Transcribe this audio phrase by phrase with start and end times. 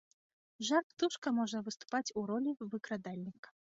[0.69, 3.49] Жар-птушка можа выступаць у ролі выкрадальніка.